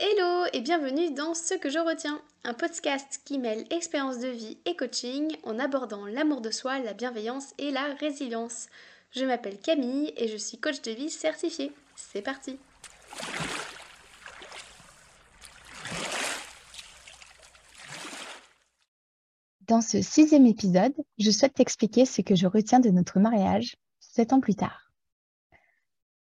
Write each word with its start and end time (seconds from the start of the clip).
Hello 0.00 0.44
et 0.52 0.60
bienvenue 0.60 1.12
dans 1.12 1.34
Ce 1.34 1.54
que 1.54 1.70
je 1.70 1.80
retiens, 1.80 2.22
un 2.44 2.54
podcast 2.54 3.20
qui 3.24 3.36
mêle 3.36 3.66
expérience 3.70 4.20
de 4.20 4.28
vie 4.28 4.56
et 4.64 4.76
coaching 4.76 5.36
en 5.42 5.58
abordant 5.58 6.06
l'amour 6.06 6.40
de 6.40 6.52
soi, 6.52 6.78
la 6.78 6.92
bienveillance 6.92 7.52
et 7.58 7.72
la 7.72 7.94
résilience. 7.94 8.68
Je 9.10 9.24
m'appelle 9.24 9.58
Camille 9.58 10.12
et 10.16 10.28
je 10.28 10.36
suis 10.36 10.56
coach 10.56 10.82
de 10.82 10.92
vie 10.92 11.10
certifiée. 11.10 11.72
C'est 11.96 12.22
parti 12.22 12.60
Dans 19.66 19.80
ce 19.80 20.00
sixième 20.00 20.46
épisode, 20.46 20.94
je 21.18 21.32
souhaite 21.32 21.54
t'expliquer 21.54 22.06
ce 22.06 22.22
que 22.22 22.36
je 22.36 22.46
retiens 22.46 22.78
de 22.78 22.90
notre 22.90 23.18
mariage 23.18 23.74
sept 23.98 24.32
ans 24.32 24.40
plus 24.40 24.54
tard. 24.54 24.92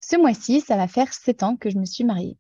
Ce 0.01 0.17
mois-ci, 0.17 0.63
ça 0.63 0.77
va 0.79 0.89
faire 0.89 1.13
sept 1.13 1.43
ans 1.43 1.57
que 1.57 1.69
je 1.69 1.77
me 1.77 1.85
suis 1.85 2.05
mariée. 2.05 2.39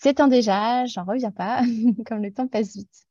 Sept 0.00 0.20
ans 0.20 0.28
déjà, 0.28 0.84
j'en 0.86 1.04
reviens 1.04 1.30
pas, 1.30 1.62
comme 2.06 2.22
le 2.22 2.32
temps 2.32 2.48
passe 2.48 2.74
vite. 2.74 3.06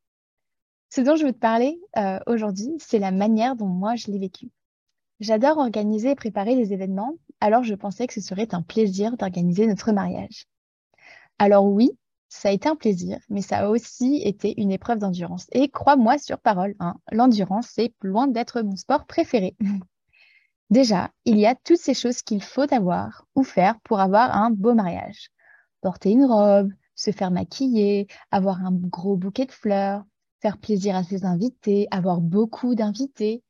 Ce 0.89 1.02
dont 1.02 1.16
je 1.16 1.26
veux 1.26 1.34
te 1.34 1.39
parler 1.39 1.80
euh, 1.98 2.20
aujourd'hui, 2.27 2.76
c'est 2.77 2.99
la 2.99 3.12
manière 3.12 3.55
dont 3.55 3.67
moi 3.67 3.95
je 3.95 4.07
l'ai 4.07 4.20
vécu. 4.20 4.52
J'adore 5.20 5.57
organiser 5.57 6.12
et 6.12 6.16
préparer 6.16 6.55
des 6.55 6.73
événements, 6.73 7.16
alors 7.40 7.63
je 7.63 7.73
pensais 7.73 8.05
que 8.05 8.13
ce 8.13 8.21
serait 8.21 8.53
un 8.53 8.62
plaisir 8.62 9.17
d'organiser 9.17 9.66
notre 9.66 9.91
mariage. 9.93 10.45
Alors 11.40 11.66
oui, 11.66 11.98
ça 12.29 12.49
a 12.49 12.52
été 12.52 12.70
un 12.70 12.76
plaisir, 12.76 13.20
mais 13.29 13.41
ça 13.41 13.59
a 13.59 13.70
aussi 13.70 14.21
été 14.23 14.59
une 14.62 14.71
épreuve 14.71 14.99
d'endurance. 14.99 15.48
Et 15.54 15.70
crois-moi 15.70 16.17
sur 16.17 16.40
parole, 16.40 16.76
hein, 16.79 16.95
l'endurance, 17.12 17.67
c'est 17.73 17.93
loin 18.02 18.27
d'être 18.27 18.62
mon 18.62 18.76
sport 18.76 19.05
préféré. 19.05 19.55
Déjà, 20.70 21.12
il 21.26 21.38
y 21.40 21.45
a 21.45 21.55
toutes 21.55 21.77
ces 21.77 21.93
choses 21.93 22.21
qu'il 22.21 22.43
faut 22.43 22.71
avoir 22.73 23.26
ou 23.35 23.43
faire 23.43 23.79
pour 23.81 23.99
avoir 23.99 24.35
un 24.35 24.52
beau 24.52 24.73
mariage 24.73 25.31
porter 25.85 26.13
une 26.13 26.25
robe, 26.25 26.71
se 26.95 27.12
faire 27.12 27.30
maquiller, 27.30 28.07
avoir 28.31 28.66
un 28.66 28.71
gros 28.71 29.17
bouquet 29.17 29.45
de 29.45 29.52
fleurs, 29.52 30.03
faire 30.41 30.57
plaisir 30.57 30.95
à 30.95 31.03
ses 31.03 31.26
invités, 31.26 31.87
avoir 31.91 32.21
beaucoup 32.21 32.73
d'invités, 32.73 33.43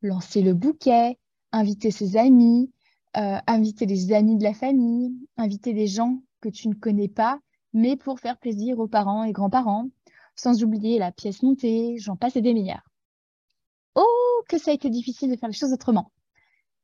lancer 0.00 0.40
le 0.40 0.54
bouquet, 0.54 1.18
inviter 1.52 1.90
ses 1.90 2.16
amis, 2.16 2.72
euh, 3.18 3.36
inviter 3.46 3.84
les 3.84 4.14
amis 4.14 4.38
de 4.38 4.42
la 4.42 4.54
famille, 4.54 5.12
inviter 5.36 5.74
des 5.74 5.86
gens 5.86 6.22
que 6.40 6.48
tu 6.48 6.66
ne 6.68 6.74
connais 6.74 7.08
pas, 7.08 7.38
mais 7.74 7.98
pour 7.98 8.20
faire 8.20 8.38
plaisir 8.38 8.78
aux 8.78 8.88
parents 8.88 9.24
et 9.24 9.32
grands-parents, 9.32 9.90
sans 10.34 10.64
oublier 10.64 10.98
la 10.98 11.12
pièce 11.12 11.42
montée, 11.42 11.98
j'en 11.98 12.16
passe 12.16 12.36
et 12.36 12.40
des 12.40 12.54
meilleurs. 12.54 12.88
Oh, 13.96 14.42
que 14.48 14.56
ça 14.56 14.70
a 14.70 14.74
été 14.74 14.88
difficile 14.88 15.30
de 15.30 15.36
faire 15.36 15.50
les 15.50 15.54
choses 15.54 15.74
autrement. 15.74 16.10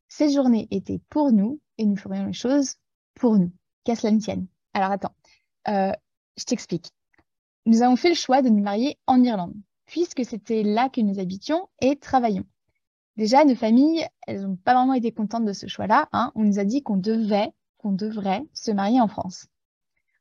Ces 0.09 0.31
journées 0.31 0.69
étaient 0.71 1.01
pour 1.09 1.33
nous 1.33 1.63
et 1.79 1.87
nous 1.87 1.97
ferions 1.97 2.27
les 2.27 2.35
choses 2.35 2.75
pour 3.15 3.39
nous, 3.39 3.53
qu'à 3.85 3.97
cela 3.97 4.13
ne 4.13 4.21
tienne. 4.21 4.47
Alors 4.79 4.93
attends, 4.93 5.15
euh, 5.67 5.91
je 6.37 6.45
t'explique. 6.45 6.93
Nous 7.67 7.83
avons 7.83 7.97
fait 7.97 8.11
le 8.11 8.15
choix 8.15 8.43
de 8.43 8.49
nous 8.49 8.63
marier 8.63 8.97
en 9.09 9.25
Irlande, 9.25 9.57
puisque 9.87 10.25
c'était 10.25 10.63
là 10.63 10.89
que 10.89 11.01
nous 11.01 11.19
habitions 11.19 11.69
et 11.81 11.97
travaillions. 11.97 12.47
Déjà, 13.17 13.45
nos 13.45 13.57
familles, 13.57 14.07
elles 14.29 14.43
n'ont 14.43 14.55
pas 14.55 14.75
vraiment 14.75 14.95
été 14.95 15.11
contentes 15.11 15.45
de 15.45 15.53
ce 15.53 15.67
choix-là. 15.67 16.09
Hein. 16.13 16.31
On 16.37 16.45
nous 16.45 16.61
a 16.61 16.65
dit 16.65 16.85
qu'on 16.85 16.97
devait, 16.97 17.51
qu'on 17.79 17.91
devrait 17.91 18.45
se 18.53 18.71
marier 18.71 19.01
en 19.01 19.09
France. 19.09 19.49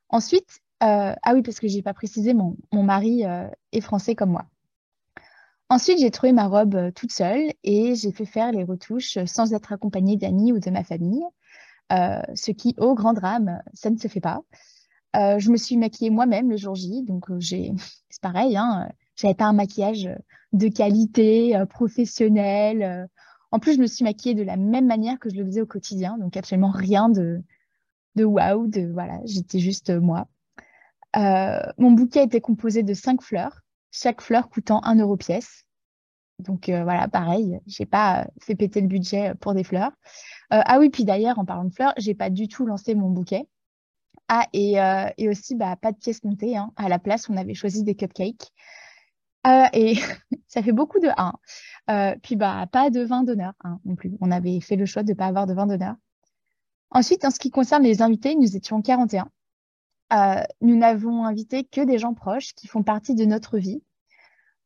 Ensuite, 0.10 0.60
euh, 0.82 1.14
ah 1.22 1.34
oui, 1.36 1.44
parce 1.44 1.60
que 1.60 1.68
je 1.68 1.76
n'ai 1.76 1.84
pas 1.84 1.94
précisé, 1.94 2.34
mon, 2.34 2.58
mari 2.72 3.26
euh, 3.26 3.48
est 3.74 3.82
français 3.82 4.16
comme 4.16 4.32
moi. 4.32 4.48
Ensuite, 5.70 6.00
j'ai 6.00 6.10
trouvé 6.10 6.34
ma 6.34 6.48
robe 6.48 6.92
toute 6.96 7.12
seule 7.12 7.54
et 7.64 7.94
j'ai 7.94 8.12
fait 8.12 8.26
faire 8.26 8.52
les 8.52 8.64
retouches 8.64 9.20
sans 9.26 9.54
être 9.54 9.72
accompagnée 9.72 10.18
d'amis 10.18 10.52
ou 10.52 10.60
de 10.60 10.72
ma 10.72 10.84
famille. 10.84 11.24
Euh, 11.92 12.22
ce 12.36 12.52
qui, 12.52 12.76
au 12.78 12.96
grand 12.96 13.14
drame, 13.14 13.62
ça 13.74 13.90
ne 13.90 13.98
se 13.98 14.08
fait 14.08 14.20
pas. 14.20 14.42
Euh, 15.16 15.40
je 15.40 15.52
me 15.52 15.58
suis 15.58 15.78
maquillée 15.78 16.10
moi-même 16.10 16.50
le 16.50 16.58
jour 16.58 16.76
J, 16.76 17.04
donc 17.04 17.30
euh, 17.30 17.38
j'ai, 17.40 17.72
c'est 18.10 18.22
pareil, 18.22 18.58
hein, 18.58 18.90
j'avais 19.16 19.34
pas 19.36 19.46
un 19.46 19.54
maquillage 19.54 20.10
de 20.54 20.68
qualité, 20.68 21.62
professionnel. 21.70 23.10
En 23.52 23.60
plus, 23.60 23.76
je 23.76 23.80
me 23.80 23.88
suis 23.88 24.04
maquillée 24.04 24.36
de 24.36 24.44
la 24.44 24.58
même 24.58 24.86
manière 24.86 25.20
que 25.20 25.30
je 25.30 25.36
le 25.36 25.46
faisais 25.46 25.62
au 25.62 25.66
quotidien, 25.66 26.18
donc 26.18 26.36
absolument 26.38 26.72
rien 26.72 27.10
de, 27.10 27.42
de 28.16 28.24
waouh, 28.26 28.68
de 28.68 28.92
voilà, 28.92 29.20
j'étais 29.26 29.60
juste 29.60 29.90
moi. 29.90 30.28
mon 31.16 31.92
bouquet 31.92 32.26
était 32.26 32.42
composé 32.42 32.84
de 32.84 32.94
cinq 32.94 33.22
fleurs, 33.22 33.62
chaque 33.92 34.22
fleur 34.22 34.50
coûtant 34.50 34.82
un 34.84 34.96
euro 34.96 35.18
pièce. 35.18 35.67
Donc 36.40 36.70
euh, 36.70 36.84
voilà, 36.84 37.08
pareil, 37.08 37.60
j'ai 37.66 37.86
pas 37.86 38.28
fait 38.40 38.56
péter 38.56 38.82
le 38.82 38.88
budget 38.88 39.34
pour 39.36 39.54
des 39.54 39.64
fleurs. 39.64 39.92
Euh, 40.54 40.62
ah 40.66 40.80
oui, 40.80 40.90
puis 40.90 41.04
d'ailleurs, 41.04 41.40
en 41.40 41.46
parlant 41.46 41.66
de 41.66 41.74
fleurs, 41.74 41.94
j'ai 41.98 42.14
pas 42.14 42.30
du 42.30 42.48
tout 42.48 42.66
lancé 42.66 42.96
mon 42.96 43.10
bouquet. 43.10 43.48
Ah, 44.28 44.46
et, 44.54 44.80
euh, 44.80 45.10
et 45.18 45.30
aussi, 45.30 45.56
bah, 45.56 45.76
pas 45.78 45.92
de 45.92 45.98
pièces 45.98 46.24
montées. 46.24 46.58
Hein. 46.58 46.72
À 46.76 46.90
la 46.90 47.00
place, 47.00 47.30
on 47.30 47.38
avait 47.38 47.54
choisi 47.54 47.84
des 47.84 47.96
cupcakes. 47.96 48.52
et 49.74 49.96
ça 50.48 50.62
fait 50.62 50.74
beaucoup 50.74 51.00
de 51.00 51.10
1. 51.18 52.16
puis, 52.22 52.36
bah, 52.36 52.68
pas 52.72 52.90
de 52.90 53.02
vin 53.02 53.24
d'honneur 53.24 53.54
hein, 53.64 53.80
non 53.86 53.96
plus. 53.96 54.16
On 54.22 54.32
avait 54.32 54.60
fait 54.60 54.76
le 54.76 54.86
choix 54.86 55.04
de 55.04 55.12
ne 55.12 55.16
pas 55.16 55.28
avoir 55.28 55.48
de 55.48 55.54
vin 55.54 55.66
d'honneur. 55.66 55.96
Ensuite, 56.92 57.26
en 57.26 57.32
ce 57.32 57.40
qui 57.40 57.50
concerne 57.50 57.84
les 57.84 58.02
invités, 58.02 58.36
nous 58.36 58.56
étions 58.56 58.82
41. 58.82 59.30
nous 60.62 60.78
n'avons 60.78 61.26
invité 61.26 61.64
que 61.64 61.82
des 61.82 61.98
gens 61.98 62.14
proches 62.14 62.54
qui 62.54 62.68
font 62.68 62.84
partie 62.84 63.16
de 63.16 63.26
notre 63.26 63.58
vie 63.58 63.82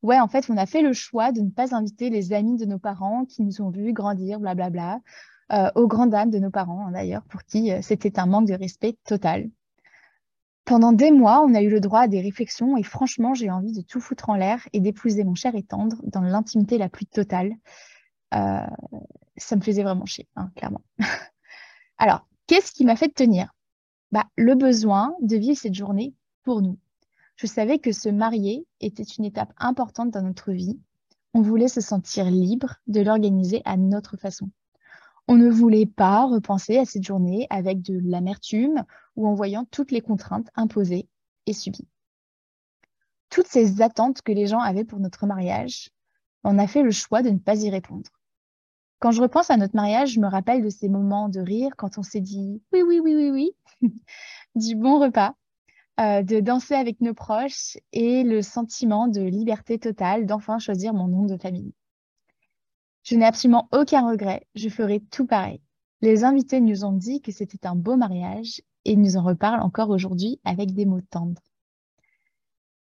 ouais, 0.02 0.20
en 0.20 0.28
fait, 0.28 0.50
on 0.50 0.58
a 0.58 0.66
fait 0.66 0.82
le 0.82 0.94
choix 0.94 1.32
de 1.32 1.42
ne 1.42 1.50
pas 1.50 1.76
inviter 1.76 2.10
les 2.10 2.34
amis 2.34 2.58
de 2.58 2.66
nos 2.66 2.80
parents 2.80 3.26
qui 3.26 3.42
nous 3.44 3.62
ont 3.62 3.70
vus 3.70 3.94
grandir, 3.94 4.40
blablabla, 4.40 5.00
euh, 5.52 5.70
aux 5.76 5.88
grandes 5.88 6.12
dames 6.12 6.30
de 6.30 6.40
nos 6.40 6.52
parents, 6.52 6.88
hein, 6.88 6.92
d'ailleurs, 6.92 7.24
pour 7.24 7.44
qui 7.44 7.72
euh, 7.72 7.82
c'était 7.82 8.20
un 8.20 8.26
manque 8.26 8.48
de 8.48 8.54
respect 8.54 8.98
total. 9.06 9.50
Pendant 10.66 10.94
des 10.94 11.12
mois, 11.12 11.42
on 11.42 11.54
a 11.54 11.62
eu 11.62 11.70
le 11.70 11.82
droit 11.82 12.02
à 12.02 12.08
des 12.08 12.22
réflexions 12.22 12.78
et 12.78 12.84
franchement, 12.84 13.34
j'ai 13.34 13.50
envie 13.50 13.74
de 13.74 13.82
tout 13.82 14.00
foutre 14.00 14.30
en 14.30 14.36
l'air 14.36 14.66
et 14.74 14.80
d'épouser 14.80 15.24
mon 15.24 15.36
cher 15.36 15.56
et 15.56 15.64
tendre 15.64 15.98
dans 16.04 16.22
l'intimité 16.22 16.78
la 16.78 16.88
plus 16.88 17.06
totale. 17.06 17.54
Euh, 18.34 18.66
ça 19.36 19.56
me 19.56 19.62
faisait 19.62 19.84
vraiment 19.84 20.06
chier, 20.06 20.28
hein, 20.36 20.52
clairement. 20.56 20.84
Alors, 21.98 22.26
qu'est-ce 22.48 22.72
qui 22.72 22.86
m'a 22.86 22.96
fait 22.96 23.10
tenir? 23.10 23.54
Bah, 24.12 24.26
Le 24.38 24.56
besoin 24.56 25.16
de 25.22 25.36
vivre 25.36 25.58
cette 25.58 25.74
journée 25.74 26.14
pour 26.44 26.62
nous, 26.62 26.78
je 27.42 27.48
savais 27.48 27.80
que 27.80 27.92
se 27.92 28.08
marier 28.08 28.68
était 28.82 29.02
une 29.02 29.26
étape 29.26 29.52
importante 29.58 30.12
dans 30.12 30.22
notre 30.22 30.52
vie. 30.52 30.80
On 31.34 31.42
voulait 31.42 31.70
se 31.70 31.82
sentir 31.82 32.26
libre 32.26 32.76
de 32.86 33.02
l'organiser 33.02 33.64
à 33.66 33.78
notre 33.78 34.16
façon. 34.16 34.52
On 35.28 35.38
ne 35.38 35.50
voulait 35.50 35.88
pas 35.88 36.28
repenser 36.28 36.78
à 36.78 36.86
cette 36.86 37.04
journée 37.04 37.48
avec 37.50 37.82
de 37.82 38.00
l'amertume 38.04 38.86
ou 39.16 39.28
en 39.28 39.34
voyant 39.34 39.66
toutes 39.66 39.90
les 39.90 40.02
contraintes 40.02 40.50
imposées 40.54 41.10
et 41.48 41.54
subies. 41.54 41.88
Toutes 43.32 43.48
ces 43.48 43.82
attentes 43.82 44.22
que 44.22 44.34
les 44.34 44.46
gens 44.46 44.60
avaient 44.60 44.86
pour 44.86 45.00
notre 45.00 45.26
mariage, 45.26 45.90
on 46.44 46.60
a 46.60 46.68
fait 46.68 46.84
le 46.84 46.92
choix 46.92 47.24
de 47.24 47.32
ne 47.32 47.40
pas 47.40 47.56
y 47.56 47.72
répondre. 47.72 48.12
Quand 49.00 49.10
je 49.10 49.22
repense 49.24 49.50
à 49.50 49.58
notre 49.58 49.76
mariage, 49.76 50.12
je 50.12 50.20
me 50.20 50.28
rappelle 50.28 50.64
de 50.64 50.70
ces 50.70 50.90
moments 50.90 51.28
de 51.28 51.40
rire 51.40 51.72
quand 51.76 51.98
on 51.98 52.04
s'est 52.04 52.22
dit 52.22 52.62
oui, 52.72 52.84
oui, 52.84 53.00
oui, 53.00 53.16
oui, 53.16 53.32
oui, 53.82 53.92
du 54.56 54.76
bon 54.76 55.00
repas, 55.00 55.34
euh, 56.02 56.24
de 56.24 56.40
danser 56.40 56.74
avec 56.74 57.00
nos 57.00 57.14
proches 57.14 57.78
et 57.94 58.24
le 58.24 58.42
sentiment 58.42 59.08
de 59.08 59.22
liberté 59.22 59.78
totale 59.78 60.26
d'enfin 60.26 60.58
choisir 60.58 60.96
mon 60.96 61.08
nom 61.08 61.26
de 61.26 61.38
famille. 61.38 61.74
Je 63.04 63.16
n'ai 63.16 63.26
absolument 63.26 63.70
aucun 63.72 64.10
regret, 64.10 64.48
je 64.56 64.70
ferai 64.70 65.00
tout 65.00 65.28
pareil. 65.28 65.62
Les 66.02 66.24
invités 66.24 66.60
nous 66.60 66.86
ont 66.86 66.92
dit 66.94 67.22
que 67.22 67.32
c'était 67.32 67.68
un 67.68 67.76
beau 67.76 67.98
mariage 67.98 68.64
et 68.86 68.96
nous 68.96 69.16
en 69.16 69.22
reparlent 69.22 69.62
encore 69.62 69.92
aujourd'hui 69.92 70.40
avec 70.44 70.74
des 70.74 70.88
mots 70.88 71.02
tendres. 71.02 71.44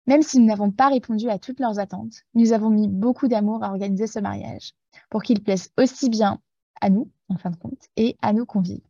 Même 0.07 0.23
si 0.23 0.39
nous 0.39 0.47
n'avons 0.47 0.71
pas 0.71 0.89
répondu 0.89 1.29
à 1.29 1.39
toutes 1.39 1.61
leurs 1.61 1.79
attentes, 1.79 2.23
nous 2.33 2.55
avons 2.55 2.71
mis 2.71 2.89
beaucoup 2.89 3.29
d'amour 3.29 3.63
à 3.63 3.71
organiser 3.71 4.07
ce 4.07 4.21
mariage 4.21 4.73
pour 5.11 5.23
qu'il 5.23 5.43
plaise 5.43 5.71
aussi 5.77 6.09
bien 6.09 6.41
à 6.81 6.89
nous, 6.89 7.11
en 7.29 7.37
fin 7.37 7.51
de 7.51 7.57
compte, 7.57 7.89
et 7.97 8.17
à 8.23 8.33
nos 8.33 8.47
convives. 8.47 8.81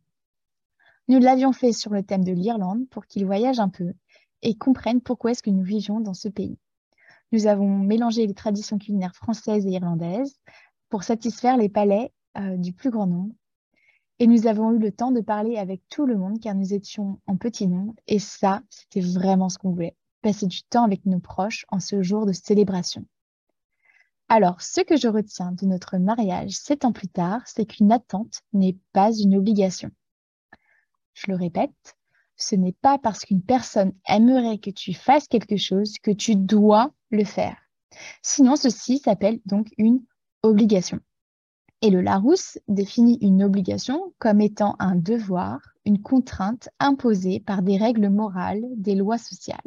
Nous 1.09 1.19
l'avions 1.19 1.51
fait 1.51 1.73
sur 1.73 1.91
le 1.91 2.03
thème 2.03 2.23
de 2.23 2.31
l'Irlande 2.31 2.87
pour 2.89 3.05
qu'ils 3.05 3.25
voyagent 3.25 3.59
un 3.59 3.67
peu 3.67 3.93
et 4.43 4.55
comprennent 4.55 5.01
pourquoi 5.01 5.31
est-ce 5.31 5.41
que 5.41 5.49
nous 5.49 5.63
vivions 5.63 5.99
dans 5.99 6.13
ce 6.13 6.27
pays. 6.27 6.57
Nous 7.31 7.47
avons 7.47 7.79
mélangé 7.79 8.27
les 8.27 8.35
traditions 8.35 8.77
culinaires 8.77 9.15
françaises 9.15 9.65
et 9.65 9.71
irlandaises 9.71 10.39
pour 10.89 11.03
satisfaire 11.03 11.57
les 11.57 11.69
palais 11.69 12.13
euh, 12.37 12.57
du 12.57 12.73
plus 12.73 12.91
grand 12.91 13.07
nombre. 13.07 13.33
Et 14.19 14.27
nous 14.27 14.45
avons 14.45 14.71
eu 14.71 14.77
le 14.77 14.91
temps 14.91 15.11
de 15.11 15.21
parler 15.21 15.57
avec 15.57 15.81
tout 15.89 16.05
le 16.05 16.15
monde 16.15 16.39
car 16.39 16.53
nous 16.53 16.73
étions 16.73 17.19
en 17.25 17.35
petit 17.35 17.67
nombre 17.67 17.95
et 18.07 18.19
ça, 18.19 18.61
c'était 18.69 19.01
vraiment 19.01 19.49
ce 19.49 19.57
qu'on 19.57 19.71
voulait, 19.71 19.95
passer 20.21 20.45
du 20.45 20.61
temps 20.63 20.83
avec 20.83 21.05
nos 21.07 21.19
proches 21.19 21.65
en 21.69 21.79
ce 21.79 22.03
jour 22.03 22.27
de 22.27 22.33
célébration. 22.33 23.05
Alors, 24.29 24.61
ce 24.61 24.81
que 24.81 24.95
je 24.95 25.07
retiens 25.07 25.51
de 25.51 25.65
notre 25.65 25.97
mariage 25.97 26.51
sept 26.51 26.85
ans 26.85 26.91
plus 26.91 27.07
tard, 27.07 27.41
c'est 27.45 27.65
qu'une 27.65 27.91
attente 27.91 28.41
n'est 28.53 28.77
pas 28.93 29.11
une 29.11 29.35
obligation. 29.35 29.89
Je 31.13 31.25
le 31.29 31.35
répète, 31.35 31.95
ce 32.35 32.55
n'est 32.55 32.73
pas 32.73 32.97
parce 32.97 33.25
qu'une 33.25 33.43
personne 33.43 33.93
aimerait 34.07 34.57
que 34.57 34.69
tu 34.71 34.93
fasses 34.93 35.27
quelque 35.27 35.57
chose 35.57 35.97
que 36.01 36.11
tu 36.11 36.35
dois 36.35 36.91
le 37.11 37.23
faire. 37.23 37.57
Sinon, 38.21 38.55
ceci 38.55 38.97
s'appelle 38.99 39.39
donc 39.45 39.67
une 39.77 40.03
obligation. 40.41 40.99
Et 41.81 41.89
le 41.89 42.01
Larousse 42.01 42.57
définit 42.67 43.17
une 43.21 43.43
obligation 43.43 44.13
comme 44.17 44.41
étant 44.41 44.75
un 44.79 44.95
devoir, 44.95 45.59
une 45.85 46.01
contrainte 46.01 46.69
imposée 46.79 47.39
par 47.39 47.61
des 47.61 47.77
règles 47.77 48.09
morales, 48.09 48.63
des 48.77 48.95
lois 48.95 49.17
sociales. 49.17 49.59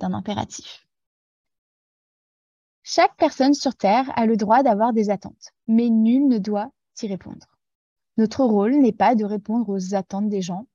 d'un 0.00 0.12
impératif. 0.14 0.86
Chaque 2.82 3.16
personne 3.16 3.54
sur 3.54 3.74
Terre 3.76 4.10
a 4.16 4.26
le 4.26 4.36
droit 4.36 4.62
d'avoir 4.62 4.92
des 4.92 5.10
attentes, 5.10 5.52
mais 5.68 5.88
nul 5.88 6.26
ne 6.28 6.38
doit 6.38 6.72
y 7.02 7.06
répondre. 7.06 7.46
Notre 8.16 8.44
rôle 8.44 8.76
n'est 8.76 8.92
pas 8.92 9.14
de 9.14 9.24
répondre 9.24 9.68
aux 9.68 9.94
attentes 9.94 10.28
des 10.28 10.42
gens, 10.42 10.66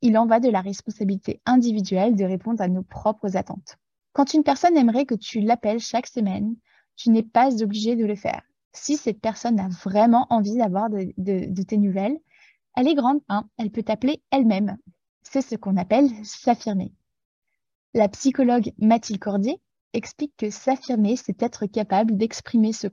il 0.00 0.16
en 0.18 0.26
va 0.26 0.40
de 0.40 0.48
la 0.48 0.60
responsabilité 0.60 1.40
individuelle 1.46 2.16
de 2.16 2.24
répondre 2.24 2.62
à 2.62 2.68
nos 2.68 2.82
propres 2.82 3.36
attentes. 3.36 3.78
Quand 4.12 4.34
une 4.34 4.44
personne 4.44 4.76
aimerait 4.76 5.06
que 5.06 5.14
tu 5.14 5.40
l'appelles 5.40 5.80
chaque 5.80 6.06
semaine, 6.06 6.54
tu 6.96 7.10
n'es 7.10 7.22
pas 7.22 7.62
obligé 7.62 7.96
de 7.96 8.04
le 8.04 8.14
faire. 8.14 8.42
Si 8.74 8.96
cette 8.96 9.20
personne 9.20 9.60
a 9.60 9.68
vraiment 9.68 10.26
envie 10.30 10.56
d'avoir 10.56 10.88
de, 10.90 11.62
tes 11.62 11.78
nouvelles, 11.78 12.18
elle 12.76 12.88
est 12.88 12.94
grande, 12.94 13.20
hein, 13.28 13.48
elle 13.58 13.70
peut 13.70 13.82
t'appeler 13.82 14.22
elle-même. 14.30 14.78
C'est 15.22 15.42
ce 15.42 15.56
qu'on 15.56 15.76
appelle 15.76 16.10
s'affirmer. 16.24 16.92
La 17.94 18.08
psychologue 18.08 18.72
Mathilde 18.78 19.20
Cordier 19.20 19.60
explique 19.92 20.32
que 20.38 20.50
s'affirmer, 20.50 21.16
c'est 21.16 21.42
être 21.42 21.66
capable 21.66 22.16
d'exprimer 22.16 22.72
ce, 22.72 22.88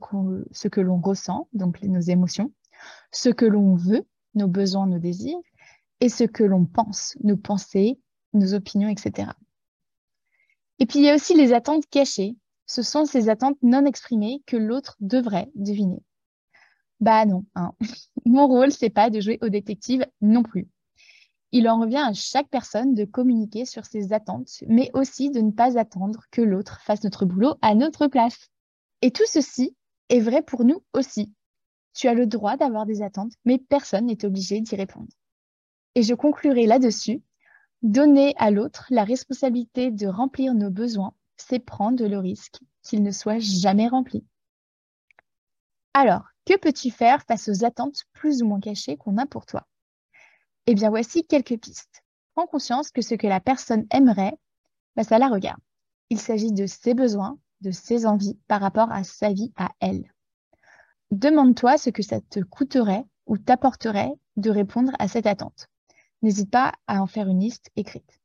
ce 0.52 0.68
que 0.68 0.80
l'on 0.80 1.00
ressent, 1.00 1.48
donc 1.54 1.82
nos 1.82 2.00
émotions, 2.00 2.52
ce 3.10 3.30
que 3.30 3.46
l'on 3.46 3.74
veut, 3.74 4.06
nos 4.34 4.48
besoins, 4.48 4.86
nos 4.86 4.98
désirs, 4.98 5.40
et 6.00 6.08
ce 6.08 6.24
que 6.24 6.44
l'on 6.44 6.64
pense, 6.64 7.16
nos 7.22 7.36
pensées, 7.36 7.98
nos 8.32 8.54
opinions, 8.54 8.88
etc. 8.88 9.30
Et 10.78 10.86
puis 10.86 11.00
il 11.00 11.04
y 11.04 11.10
a 11.10 11.14
aussi 11.14 11.34
les 11.34 11.52
attentes 11.52 11.86
cachées. 11.90 12.36
Ce 12.66 12.82
sont 12.82 13.04
ces 13.04 13.28
attentes 13.28 13.58
non 13.62 13.84
exprimées 13.84 14.42
que 14.46 14.56
l'autre 14.56 14.96
devrait 15.00 15.50
deviner. 15.54 16.02
Bah 17.00 17.24
non, 17.26 17.44
hein. 17.54 17.72
mon 18.26 18.46
rôle, 18.46 18.72
c'est 18.72 18.90
pas 18.90 19.10
de 19.10 19.20
jouer 19.20 19.38
au 19.42 19.48
détective 19.48 20.06
non 20.20 20.42
plus. 20.42 20.68
Il 21.52 21.68
en 21.68 21.80
revient 21.80 22.04
à 22.06 22.12
chaque 22.12 22.48
personne 22.48 22.94
de 22.94 23.04
communiquer 23.04 23.64
sur 23.64 23.84
ses 23.84 24.12
attentes, 24.12 24.62
mais 24.68 24.90
aussi 24.94 25.30
de 25.30 25.40
ne 25.40 25.50
pas 25.50 25.78
attendre 25.78 26.22
que 26.30 26.42
l'autre 26.42 26.80
fasse 26.82 27.02
notre 27.02 27.24
boulot 27.24 27.54
à 27.60 27.74
notre 27.74 28.06
place. 28.06 28.50
Et 29.02 29.10
tout 29.10 29.26
ceci 29.26 29.76
est 30.10 30.20
vrai 30.20 30.42
pour 30.42 30.64
nous 30.64 30.84
aussi. 30.94 31.34
Tu 31.92 32.06
as 32.06 32.14
le 32.14 32.26
droit 32.26 32.56
d'avoir 32.56 32.86
des 32.86 33.02
attentes, 33.02 33.32
mais 33.44 33.58
personne 33.58 34.06
n'est 34.06 34.24
obligé 34.24 34.60
d'y 34.60 34.76
répondre. 34.76 35.08
Et 35.94 36.02
je 36.02 36.14
conclurai 36.14 36.66
là-dessus. 36.66 37.22
Donner 37.82 38.34
à 38.36 38.50
l'autre 38.50 38.86
la 38.90 39.04
responsabilité 39.04 39.90
de 39.90 40.06
remplir 40.06 40.54
nos 40.54 40.70
besoins, 40.70 41.14
c'est 41.36 41.58
prendre 41.58 42.06
le 42.06 42.18
risque 42.18 42.60
qu'ils 42.82 43.02
ne 43.02 43.10
soient 43.10 43.38
jamais 43.38 43.88
remplis. 43.88 44.24
Alors, 45.94 46.24
que 46.46 46.56
peux-tu 46.58 46.90
faire 46.90 47.22
face 47.24 47.48
aux 47.48 47.64
attentes 47.64 48.04
plus 48.12 48.42
ou 48.42 48.46
moins 48.46 48.60
cachées 48.60 48.96
qu'on 48.96 49.18
a 49.18 49.26
pour 49.26 49.46
toi? 49.46 49.66
Eh 50.66 50.74
bien, 50.74 50.90
voici 50.90 51.26
quelques 51.26 51.58
pistes. 51.58 52.02
Prends 52.34 52.46
conscience 52.46 52.90
que 52.90 53.02
ce 53.02 53.14
que 53.14 53.26
la 53.26 53.40
personne 53.40 53.86
aimerait, 53.90 54.34
bah, 54.94 55.04
ça 55.04 55.18
la 55.18 55.28
regarde. 55.28 55.60
Il 56.10 56.20
s'agit 56.20 56.52
de 56.52 56.66
ses 56.66 56.94
besoins, 56.94 57.38
de 57.60 57.70
ses 57.70 58.06
envies 58.06 58.38
par 58.46 58.60
rapport 58.60 58.92
à 58.92 59.04
sa 59.04 59.32
vie 59.32 59.52
à 59.56 59.70
elle. 59.80 60.12
Demande-toi 61.10 61.76
ce 61.76 61.90
que 61.90 62.02
ça 62.02 62.20
te 62.20 62.40
coûterait 62.40 63.04
ou 63.26 63.38
t'apporterait 63.38 64.12
de 64.36 64.50
répondre 64.50 64.92
à 64.98 65.08
cette 65.08 65.26
attente 65.26 65.66
n'hésite 66.22 66.50
pas 66.50 66.72
à 66.86 67.02
en 67.02 67.06
faire 67.06 67.28
une 67.28 67.40
liste 67.40 67.70
écrite. 67.76 68.20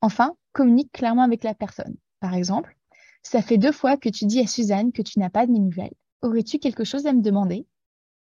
Enfin, 0.00 0.36
communique 0.52 0.92
clairement 0.92 1.22
avec 1.22 1.44
la 1.44 1.54
personne. 1.54 1.96
Par 2.20 2.34
exemple, 2.34 2.76
ça 3.22 3.42
fait 3.42 3.58
deux 3.58 3.72
fois 3.72 3.96
que 3.96 4.08
tu 4.08 4.26
dis 4.26 4.40
à 4.40 4.46
Suzanne 4.46 4.92
que 4.92 5.02
tu 5.02 5.18
n'as 5.18 5.30
pas 5.30 5.46
de 5.46 5.52
nouvelles. 5.52 5.94
Aurais-tu 6.22 6.58
quelque 6.58 6.84
chose 6.84 7.06
à 7.06 7.12
me 7.12 7.22
demander? 7.22 7.66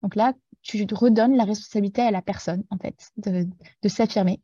Donc 0.01 0.15
là, 0.15 0.33
tu 0.61 0.85
redonnes 0.91 1.35
la 1.35 1.43
responsabilité 1.43 2.01
à 2.01 2.11
la 2.11 2.21
personne, 2.21 2.63
en 2.69 2.77
fait, 2.77 3.11
de 3.17 3.89
s'affirmer. 3.89 4.41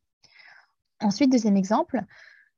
Ensuite, 1.01 1.31
deuxième 1.31 1.57
exemple, 1.57 2.03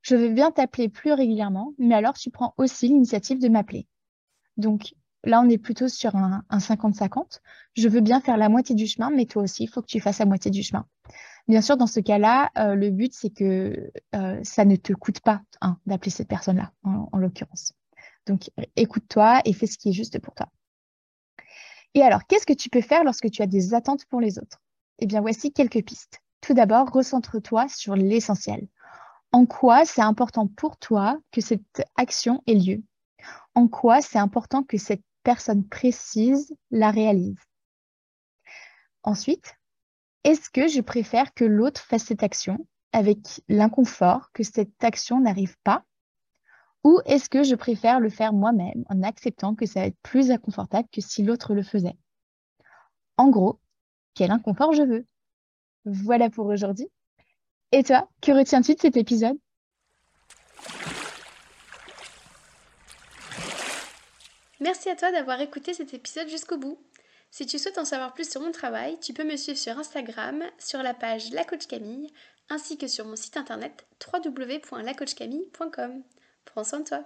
je 0.02 0.16
veux 0.16 0.30
bien 0.30 0.52
t'appeler 0.52 0.90
plus 0.90 1.14
régulièrement, 1.14 1.74
mais 1.78 1.96
alors 1.96 2.14
tu 2.14 2.32
prends 2.32 2.54
aussi 2.58 2.88
l'initiative 2.88 3.40
de 3.40 3.50
m'appeler. 3.50 3.88
Donc 4.58 4.96
là, 5.24 5.42
on 5.42 5.50
est 5.50 5.60
plutôt 5.60 5.88
sur 5.88 6.16
un 6.16 6.44
50-50. 6.52 7.40
Je 7.76 7.88
veux 7.88 8.02
bien 8.02 8.20
faire 8.20 8.38
la 8.38 8.50
moitié 8.50 8.74
du 8.76 8.88
chemin, 8.88 9.12
mais 9.12 9.26
toi 9.26 9.44
aussi, 9.44 9.64
il 9.64 9.68
faut 9.68 9.82
que 9.82 9.88
tu 9.88 10.00
fasses 10.00 10.20
la 10.20 10.26
moitié 10.26 10.50
du 10.50 10.64
chemin. 10.64 10.88
Bien 11.48 11.62
sûr, 11.62 11.78
dans 11.78 11.88
ce 11.88 12.00
cas-là, 12.00 12.52
euh, 12.58 12.76
le 12.76 12.90
but, 12.90 13.14
c'est 13.14 13.30
que 13.30 13.92
euh, 14.16 14.40
ça 14.44 14.66
ne 14.66 14.76
te 14.76 14.94
coûte 14.94 15.20
pas 15.22 15.42
hein, 15.62 15.78
d'appeler 15.86 16.12
cette 16.12 16.28
personne-là, 16.28 16.72
en, 16.84 17.18
l'occurrence. 17.18 17.74
Donc, 18.28 18.50
écoute-toi 18.76 19.42
et 19.46 19.54
fais 19.54 19.68
ce 19.68 19.78
qui 19.78 19.90
est 19.90 19.94
juste 19.94 20.20
pour 20.20 20.36
toi. 20.36 20.48
Et 21.94 22.04
alors, 22.04 22.26
qu'est-ce 22.28 22.46
que 22.46 22.54
tu 22.54 22.70
peux 22.70 22.82
faire 22.82 23.04
lorsque 23.04 23.30
tu 23.30 23.42
as 23.42 23.48
des 23.48 23.74
attentes 23.74 24.06
pour 24.06 24.22
les 24.22 24.40
autres? 24.40 24.62
Eh 25.00 25.06
bien, 25.08 25.22
voici 25.22 25.52
quelques 25.52 25.84
pistes. 25.84 26.22
Tout 26.40 26.54
d'abord, 26.54 26.90
recentre-toi 26.90 27.68
sur 27.68 27.96
l'essentiel. 27.96 28.68
En 29.32 29.46
quoi 29.46 29.86
c'est 29.86 30.02
important 30.02 30.48
pour 30.48 30.78
toi 30.78 31.20
que 31.32 31.42
cette 31.42 31.84
action 31.96 32.44
ait 32.48 32.56
lieu? 32.56 32.84
En 33.56 33.68
quoi 33.68 34.02
c'est 34.02 34.20
important 34.20 34.64
que 34.64 34.78
cette 34.78 35.04
personne 35.24 35.68
précise 35.68 36.54
la 36.70 36.92
réalise? 36.92 37.38
Ensuite, 39.04 39.56
est-ce 40.24 40.50
que 40.50 40.68
je 40.68 40.82
préfère 40.82 41.34
que 41.34 41.46
l'autre 41.46 41.82
fasse 41.82 42.06
cette 42.06 42.24
action 42.24 42.68
avec 42.94 43.42
l'inconfort 43.48 44.32
que 44.34 44.44
cette 44.44 44.84
action 44.84 45.20
n'arrive 45.20 45.58
pas? 45.64 45.84
Ou 46.84 47.00
est-ce 47.06 47.30
que 47.30 47.44
je 47.44 47.56
préfère 47.56 48.00
le 48.00 48.10
faire 48.10 48.34
moi-même 48.34 48.84
en 48.90 49.04
acceptant 49.04 49.56
que 49.56 49.66
ça 49.66 49.82
va 49.82 49.86
être 49.88 50.00
plus 50.02 50.32
inconfortable 50.32 50.88
que 50.92 51.02
si 51.02 51.24
l'autre 51.24 51.54
le 51.54 51.64
faisait? 51.64 51.98
En 53.18 53.30
gros, 53.30 53.60
quel 54.16 54.32
inconfort 54.32 54.74
je 54.74 54.84
veux 54.84 55.06
Voilà 55.86 56.30
pour 56.30 56.48
aujourd'hui. 56.48 56.88
Et 57.72 57.84
toi, 57.84 58.10
que 58.22 58.32
retiens-tu 58.32 58.76
de 58.76 58.80
cet 58.80 58.98
épisode? 58.98 59.38
Merci 64.60 64.90
à 64.90 64.96
toi 64.96 65.12
d'avoir 65.12 65.42
écouté 65.42 65.74
cet 65.74 65.94
épisode 65.94 66.28
jusqu'au 66.28 66.58
bout. 66.58 66.80
Si 67.32 67.46
tu 67.46 67.58
souhaites 67.58 67.78
en 67.78 67.86
savoir 67.86 68.14
plus 68.14 68.30
sur 68.30 68.42
mon 68.42 68.52
travail, 68.52 69.00
tu 69.00 69.14
peux 69.14 69.24
me 69.24 69.38
suivre 69.38 69.58
sur 69.58 69.80
Instagram, 69.80 70.44
sur 70.60 70.84
la 70.84 70.94
page 70.94 71.32
La 71.32 71.46
Coach 71.46 71.66
Camille, 71.66 72.12
ainsi 72.50 72.78
que 72.78 72.88
sur 72.88 73.06
mon 73.06 73.16
site 73.16 73.38
internet 73.38 73.86
www.lacoachcamille.com. 74.14 76.04
Prends 76.44 76.64
soin 76.66 76.82
de 76.82 76.90
toi. 76.90 77.06